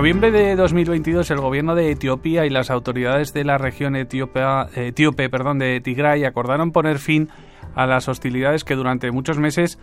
[0.00, 5.58] noviembre de 2022 el gobierno de Etiopía y las autoridades de la región etíope perdón,
[5.58, 7.28] de Tigray acordaron poner fin
[7.74, 9.78] a las hostilidades que durante muchos meses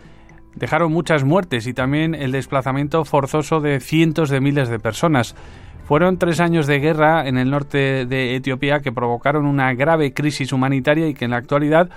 [0.55, 5.35] dejaron muchas muertes y también el desplazamiento forzoso de cientos de miles de personas.
[5.83, 10.51] Fueron tres años de guerra en el norte de Etiopía que provocaron una grave crisis
[10.51, 11.91] humanitaria y que en la actualidad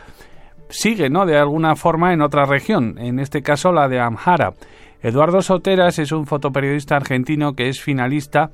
[0.68, 1.24] sigue, ¿no?
[1.24, 4.52] De alguna forma en otra región, en este caso la de Amhara.
[5.02, 8.50] Eduardo Soteras es un fotoperiodista argentino que es finalista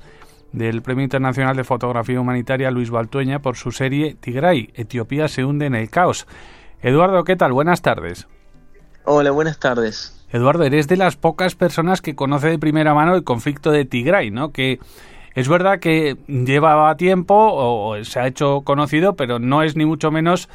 [0.53, 5.65] del Premio Internacional de Fotografía Humanitaria Luis Baltueña por su serie Tigray, Etiopía se hunde
[5.65, 6.25] en el caos.
[6.81, 7.51] Eduardo, ¿qué tal?
[7.51, 8.27] Buenas tardes.
[9.03, 10.25] Hola, buenas tardes.
[10.31, 14.31] Eduardo, eres de las pocas personas que conoce de primera mano el conflicto de Tigray,
[14.31, 14.51] ¿no?
[14.51, 14.79] Que
[15.35, 20.11] es verdad que llevaba tiempo o se ha hecho conocido, pero no es ni mucho
[20.11, 20.49] menos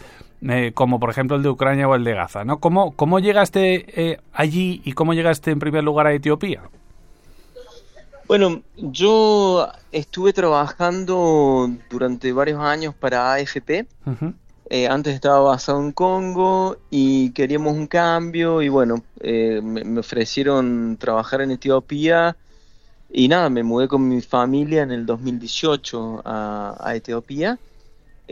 [0.49, 2.59] eh, como por ejemplo el de Ucrania o el de Gaza, ¿no?
[2.59, 6.63] ¿Cómo, cómo llegaste eh, allí y cómo llegaste en primer lugar a Etiopía?
[8.29, 13.87] Bueno, yo estuve trabajando durante varios años para AFP.
[14.75, 20.97] Eh, antes estaba basado en Congo y queríamos un cambio y bueno, eh, me, ofrecieron
[20.99, 22.35] trabajar en Etiopía
[23.11, 27.59] y nada, me mudé con mi familia en el 2018 a, Etiopía.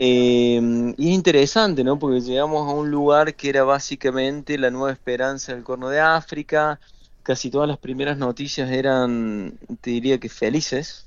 [0.03, 0.59] Eh,
[0.97, 1.99] y es interesante, ¿no?
[1.99, 6.79] Porque llegamos a un lugar que era básicamente la nueva esperanza del Corno de África.
[7.21, 11.05] Casi todas las primeras noticias eran, te diría que felices.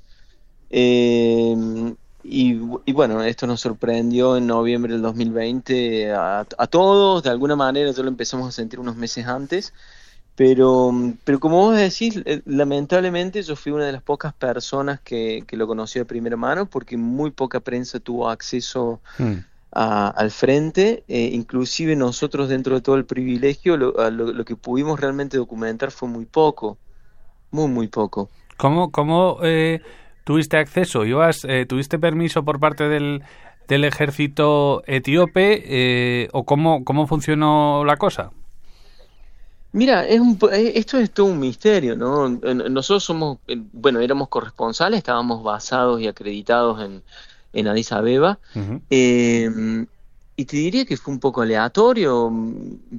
[2.27, 2.53] Y,
[2.93, 8.09] bueno, esto nos sorprendió en noviembre del 2020 a, todos, de alguna manera ya lo
[8.09, 9.73] empezamos a sentir unos meses antes,
[10.35, 10.91] pero,
[11.23, 15.55] pero como vos decís, eh, lamentablemente yo fui una de las pocas personas que, que
[15.55, 19.35] lo conoció de primera mano porque muy poca prensa tuvo acceso hmm.
[19.71, 25.37] al frente, eh, inclusive nosotros dentro de todo el privilegio, lo, lo, que pudimos realmente
[25.37, 26.77] documentar fue muy poco,
[27.51, 28.29] muy, muy poco.
[28.57, 29.81] ¿Cómo, cómo eh,
[30.23, 31.05] tuviste acceso?
[31.05, 33.23] ¿Ibas, eh, ¿Tuviste permiso por parte del,
[33.67, 38.31] del ejército etíope eh, o cómo, cómo funcionó la cosa?
[39.75, 42.29] Mira, es un, eh, esto es todo un misterio, ¿no?
[42.29, 43.39] Nosotros somos,
[43.73, 47.03] bueno, éramos corresponsales, estábamos basados y acreditados en,
[47.51, 48.39] en Addis Abeba,
[48.89, 52.31] y te diría que fue un poco aleatorio,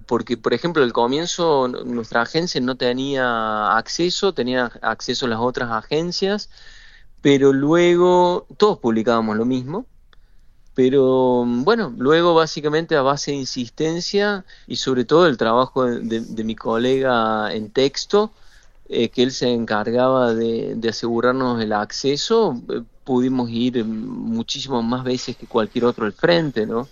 [0.04, 5.70] porque, por ejemplo, al comienzo nuestra agencia no tenía acceso, tenía acceso a las otras
[5.70, 6.50] agencias,
[7.22, 9.86] pero luego todos publicábamos lo mismo,
[10.76, 16.54] pero bueno, luego básicamente a base de insistencia y sobre todo el trabajo de, mi
[16.54, 18.30] colega en texto,
[18.90, 25.34] eh, que él se encargaba de, asegurarnos el acceso, eh, pudimos ir muchísimas más veces
[25.38, 26.86] que cualquier otro al frente, ¿no?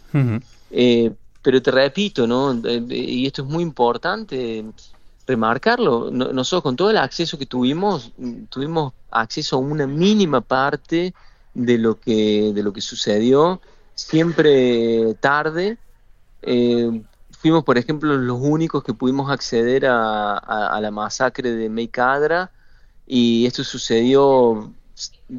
[0.71, 1.12] Eh,
[1.43, 2.59] pero te repito, ¿no?
[2.89, 4.65] y esto es muy importante,
[5.27, 6.11] remarcarlo.
[6.11, 8.12] nosotros con todo el acceso que tuvimos,
[8.49, 11.12] tuvimos acceso a una mínima parte
[11.53, 13.61] de lo que, de lo que sucedió,
[13.94, 15.78] siempre tarde.
[16.43, 17.03] Eh,
[17.38, 22.50] fuimos, por ejemplo, los únicos que pudimos acceder a, la masacre de Meikadra
[23.06, 24.72] y esto sucedió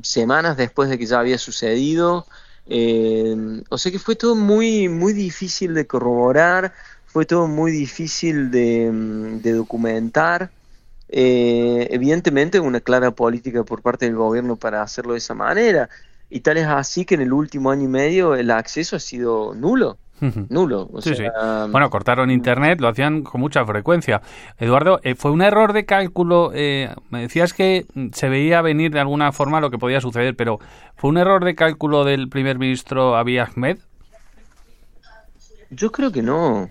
[0.01, 2.25] semanas después de que ya había sucedido.
[2.67, 6.73] Eh, o sea que fue todo muy, muy difícil de corroborar
[7.15, 10.51] fue todo muy difícil de, documentar.
[11.07, 15.87] Eh, evidentemente una clara política por parte del gobierno para hacerlo de esa manera.
[16.35, 19.55] Y tal es así que en el último año y medio el acceso ha sido
[19.55, 19.97] nulo.
[20.49, 20.89] Nulo.
[21.71, 24.21] Bueno, cortaron internet, lo hacían con mucha frecuencia.
[24.57, 26.51] Eduardo, eh, ¿fue un error de cálculo?
[26.53, 30.59] Eh, me decías que se veía venir de alguna forma lo que podía suceder, pero
[30.97, 33.77] ¿fue un error de cálculo del primer ministro Abiy Ahmed?
[35.69, 36.69] Yo creo que no.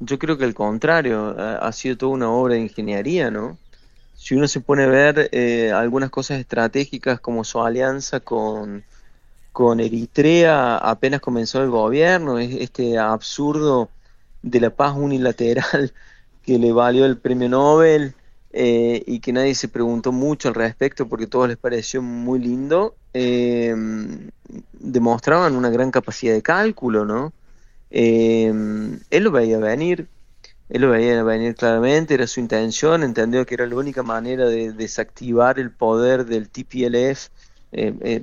[0.00, 3.58] Yo creo que al contrario, ha sido toda una obra de ingeniería, ¿no?
[4.18, 8.82] Si uno se pone a ver eh, algunas cosas estratégicas como su alianza con,
[9.52, 13.90] con Eritrea, apenas comenzó el gobierno, este absurdo
[14.42, 15.94] de la paz unilateral
[16.42, 18.12] que le valió el premio Nobel
[18.52, 22.96] eh, y que nadie se preguntó mucho al respecto porque todo les pareció muy lindo,
[23.14, 23.72] eh,
[24.72, 27.32] demostraban una gran capacidad de cálculo, ¿no?
[27.92, 28.52] Eh,
[29.10, 30.08] él lo veía venir,
[30.68, 34.72] él lo veía venir claramente, era su intención, entendió que era la única manera de
[34.72, 37.28] desactivar el poder del TPLF,
[37.72, 38.22] eh, eh,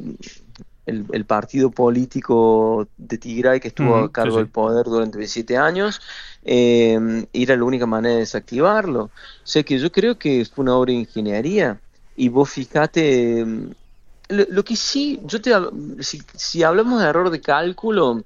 [0.85, 5.99] el, partido político de Tigray que estuvo a cargo del poder durante 17 años,
[6.43, 9.05] eh, era la única manera de desactivarlo.
[9.05, 9.11] O
[9.43, 11.79] sea que yo creo que fue una obra de ingeniería.
[12.15, 13.45] Y vos fijate,
[14.29, 15.51] lo, que sí, yo te,
[15.99, 18.23] si, si hablamos de error de cálculo,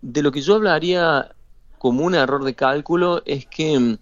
[0.00, 1.32] de lo que yo hablaría
[1.78, 3.98] como un error de cálculo es que mm,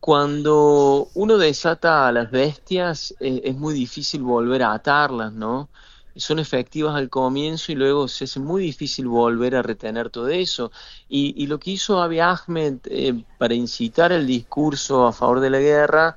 [0.00, 5.68] cuando uno desata a las bestias eh, es muy difícil volver a atarlas, ¿no?
[6.16, 10.72] Son efectivas al comienzo y luego se hace muy difícil volver a retener todo eso.
[11.08, 15.60] Y, lo que hizo Abiy Ahmed eh, para incitar el discurso a favor de la
[15.60, 16.16] guerra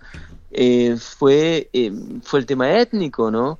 [0.51, 1.69] eh, fue,
[2.23, 3.59] fue el tema étnico, ¿no?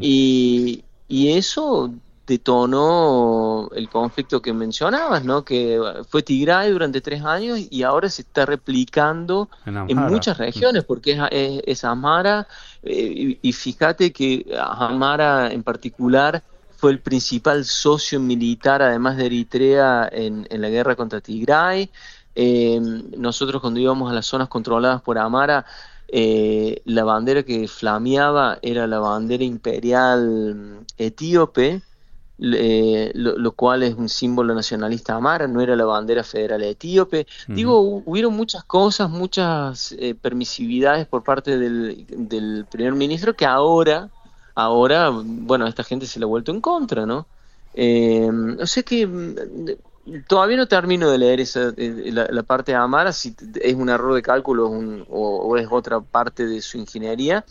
[0.00, 1.92] y, y eso
[2.26, 5.44] detonó el conflicto que mencionabas, ¿no?
[5.44, 11.18] Que fue Tigray durante tres años y ahora se está replicando en, muchas regiones, porque
[11.66, 12.46] es, Amara,
[12.82, 16.42] eh, y, fíjate que Amara en particular
[16.76, 21.90] fue el principal socio militar, además de Eritrea, en, la guerra contra Tigray.
[22.34, 22.80] Eh,
[23.16, 25.64] nosotros cuando íbamos a las zonas controladas por Amara,
[26.08, 31.82] eh, la bandera que flameaba era la bandera imperial etíope,
[32.38, 37.26] eh, lo, cual es un símbolo nacionalista amara, no era la bandera federal etíope.
[37.48, 44.10] Digo, hubieron muchas cosas, muchas eh, permisividades por parte del, primer ministro que ahora,
[44.54, 47.26] ahora, bueno, a esta gente se le ha vuelto en contra, ¿no?
[47.74, 52.78] Eh, o sea que mm, todavía no termino de leer esa, eh, la, parte de
[52.78, 54.68] Amara, si es un error de cálculo
[55.08, 57.44] o es otra parte de su ingeniería,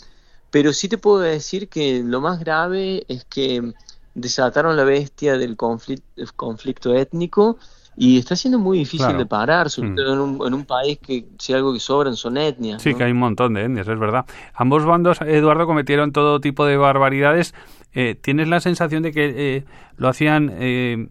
[0.54, 3.74] pero sí te puedo decir que lo más grave es que
[4.14, 7.58] desataron la bestia del conflicto, conflicto étnico
[7.96, 9.96] y está siendo muy difícil de parar, sobre mm.
[9.96, 12.82] todo en, un, país que si algo que sobran son etnias.
[12.82, 14.26] Sí, que hay un montón de etnias, es verdad.
[14.56, 17.54] Ambos bandos, Eduardo, cometieron todo tipo de barbaridades.
[17.94, 19.66] Eh, ¿Tienes la sensación de que eh,
[19.98, 21.08] lo hacían eh,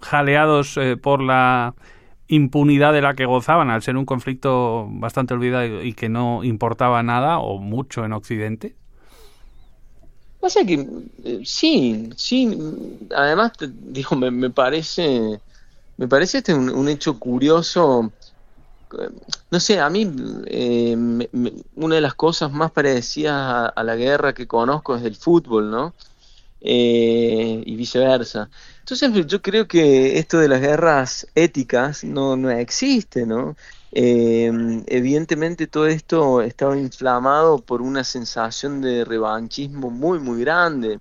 [0.00, 1.74] jaleados por la
[2.28, 7.02] impunidad de la que gozaban al ser un conflicto bastante olvidado y que no importaba
[7.02, 8.76] nada o mucho en Occidente?
[10.46, 10.86] Pasa que
[11.24, 12.56] eh, sí, sí,
[13.12, 15.40] además, digo, me, parece,
[15.96, 18.12] me parece este un, hecho curioso.
[18.96, 19.08] Eh,
[19.50, 20.08] no sé, a mí
[20.46, 20.96] eh,
[21.74, 25.94] una de las cosas más parecidas a, la guerra que conozco es el fútbol, ¿no?
[26.60, 28.48] y viceversa.
[28.88, 33.56] Entonces yo creo que esto de las guerras éticas no, no existe, ¿no?
[33.90, 34.48] Eh,
[34.86, 41.00] evidentemente todo esto estaba inflamado por una sensación de revanchismo muy, muy grande.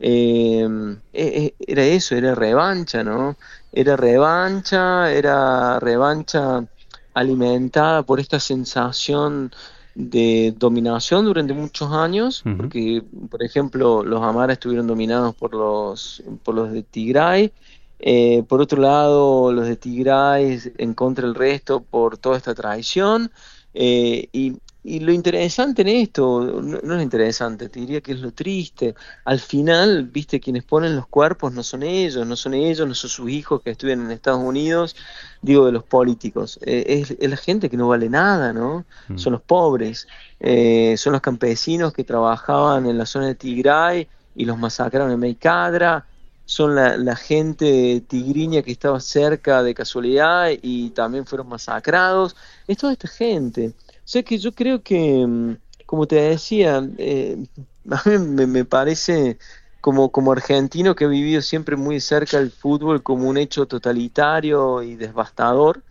[0.00, 0.66] Eh,
[1.12, 3.36] e, e, era eso, era revancha, ¿no?
[3.70, 6.66] Era revancha, era revancha
[7.14, 9.52] alimentada por esta sensación
[9.94, 16.54] de dominación durante muchos años, porque, por ejemplo, los amaras estuvieron dominados por los, por
[16.54, 17.52] los de Tigray,
[18.00, 23.30] eh, por otro lado, los de Tigray en contra del resto por toda esta traición.
[23.72, 28.94] Eh, y, lo interesante en esto, no, es interesante, te diría que es lo triste.
[29.24, 33.08] Al final, viste, quienes ponen los cuerpos no son ellos, no son ellos, no son
[33.08, 34.94] sus hijos que estudian en Estados Unidos,
[35.40, 36.58] digo de los políticos.
[36.62, 38.84] Eh, es, la gente que no vale nada, ¿no?
[39.08, 39.16] Mm.
[39.16, 40.06] Son los pobres,
[40.96, 46.06] son los campesinos que trabajaban en la zona de Tigray y los masacraron en Meikadra
[46.46, 52.36] son la, gente tigriña que estaba cerca de casualidad y también fueron masacrados.
[52.66, 53.72] Es toda esta gente.
[54.04, 55.56] O sea que yo creo que, mm,
[55.86, 57.44] como te decía, eh,
[57.90, 59.38] a mí me, parece
[59.80, 64.82] como, como argentino que he vivido siempre muy cerca del fútbol como un hecho totalitario
[64.82, 65.82] y devastador,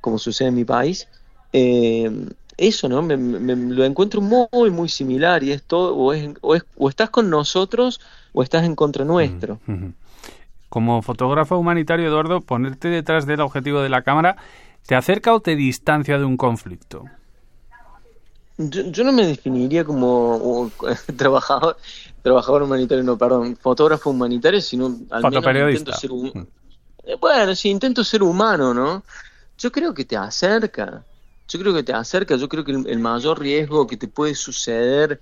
[0.00, 1.08] como sucede en mi país.
[1.52, 2.10] Eh,
[2.56, 3.02] eso, ¿no?
[3.02, 8.00] Me, lo encuentro muy, muy similar y es todo, o, es, o, estás con nosotros
[8.32, 9.58] o estás en contra nuestro.
[10.68, 14.38] Como fotógrafo humanitario, Eduardo, ponerte detrás del objetivo de la cámara,
[14.86, 17.04] ¿te acerca o te distancia de un conflicto?
[18.58, 20.70] Yo, no me definiría como
[21.16, 21.76] trabajador,
[22.22, 26.46] trabajador humanitario, no, perdón, fotógrafo humanitario, sino al menos intento ser mm.
[27.04, 29.02] eh, bueno, sí, intento ser humano, ¿no?
[29.58, 31.04] Yo creo que te acerca,
[31.48, 35.20] yo creo que te acerca, yo creo que el mayor riesgo que te puede suceder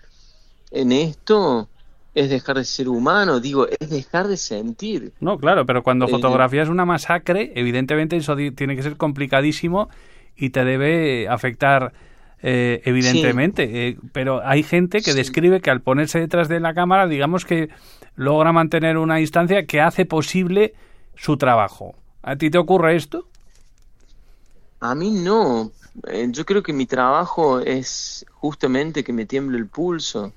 [0.70, 1.68] en esto
[2.14, 5.12] es dejar de ser humano, digo, es dejar de sentir.
[5.20, 9.88] No, claro, pero cuando eh, fotografías una masacre, evidentemente eso tiene que ser complicadísimo
[10.36, 11.92] y te debe afectar
[12.42, 13.88] eh, evidentemente.
[13.88, 17.68] Eh, pero hay gente que describe que al ponerse detrás de la cámara, digamos que
[18.16, 20.74] logra mantener una distancia que hace posible
[21.14, 21.94] su trabajo.
[22.22, 23.28] ¿A ti te ocurre esto?
[24.80, 25.72] A mí no.
[26.28, 30.32] Yo creo que mi trabajo es justamente que me tiemble el pulso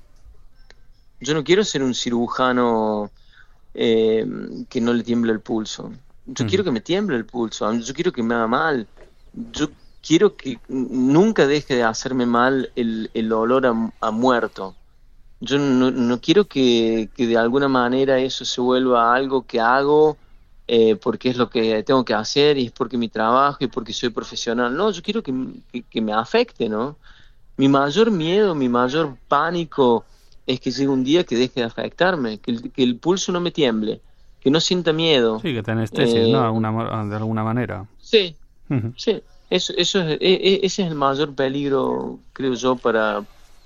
[1.24, 3.10] yo no quiero ser un cirujano
[3.72, 4.26] eh,
[4.68, 5.92] que no le tiemble el pulso.
[6.26, 7.72] Yo quiero que me tiemble el pulso.
[7.72, 8.86] Yo quiero que me haga mal.
[9.52, 9.68] Yo
[10.06, 13.66] quiero que nunca deje de hacerme mal el, el olor
[14.00, 14.76] a, muerto.
[15.40, 20.16] Yo no, quiero que, de alguna manera eso se vuelva algo que hago
[20.66, 23.92] eh, porque es lo que tengo que hacer y es porque mi trabajo y porque
[23.92, 24.74] soy profesional.
[24.76, 25.32] No, yo quiero que,
[25.90, 26.96] que, me afecte, ¿no?
[27.56, 30.04] Mi mayor miedo, mi mayor pánico
[30.46, 33.40] es que llegue un día que deje de afectarme, que el, que el pulso no
[33.40, 34.00] me tiemble,
[34.40, 35.40] que no sienta miedo.
[35.40, 36.38] Sí, que te anestesies, ¿no?
[36.38, 37.86] Eh, de alguna manera.
[37.98, 38.36] Sí,
[38.96, 39.22] sí.
[39.50, 43.22] Eso, eso es, e, e, ese es el mayor peligro, creo yo, para,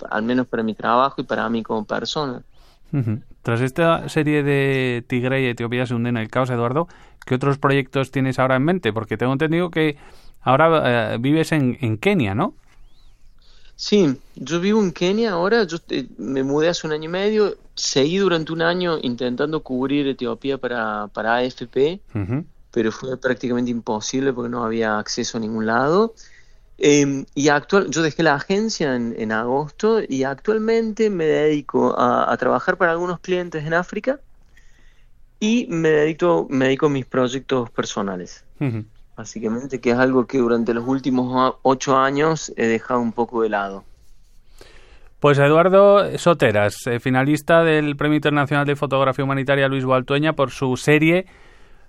[0.09, 2.41] al menos para mi trabajo y para mí como persona.
[3.43, 6.87] Tras esta serie de Tigre y Etiopía se hunden en el caos, Eduardo,
[7.25, 8.91] ¿qué otros proyectos tienes ahora en mente?
[8.93, 9.97] Porque tengo entendido que
[10.41, 12.53] ahora eh, vives en, en, Kenia, ¿no?
[13.75, 17.55] Sí, yo vivo en Kenia ahora, yo eh, me mudé hace un año y medio,
[17.75, 22.01] seguí durante un año intentando cubrir Etiopía para, para AFP,
[22.71, 26.13] pero fue prácticamente imposible porque no había acceso a ningún lado.
[26.77, 32.77] Em, y actual, yo dejé la agencia en, agosto y actualmente me dedico a, trabajar
[32.77, 34.19] para algunos clientes en África
[35.41, 38.45] y me dedico, me dedico a mis proyectos personales.
[39.17, 43.49] Básicamente, que es algo que durante los últimos ocho años he dejado un poco de
[43.49, 43.83] lado.
[45.19, 50.77] Pues Eduardo Soteras, eh, finalista del Premio Internacional de Fotografía Humanitaria Luis Baltueña por su
[50.77, 51.25] serie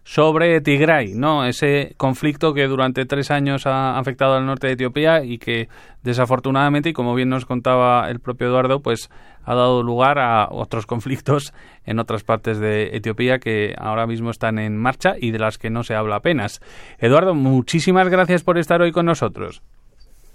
[0.05, 1.45] sobre Tigray, ¿no?
[1.45, 5.69] Ese conflicto que durante tres años ha afectado al norte de Etiopía y que
[6.03, 9.11] desafortunadamente, y como bien nos contaba el propio Eduardo, pues
[9.45, 11.53] ha dado lugar a otros conflictos
[11.85, 15.71] en otras partes de Etiopía que ahora mismo están en marcha y de las que
[15.71, 16.61] no se habla apenas.
[16.99, 19.63] Eduardo, muchísimas gracias por estar hoy con nosotros.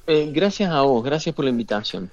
[0.08, 2.12] Eh, gracias a vos, gracias por la invitación.